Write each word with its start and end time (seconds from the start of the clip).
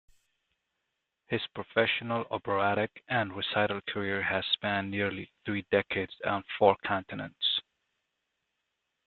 His 1.27 1.43
professional 1.53 2.25
operatic 2.31 3.03
and 3.07 3.35
recital 3.35 3.81
career 3.81 4.19
has 4.23 4.43
spanned 4.53 4.89
nearly 4.89 5.31
three 5.45 5.63
decades 5.69 6.15
and 6.23 6.43
four 6.57 6.75
continents. 6.83 7.59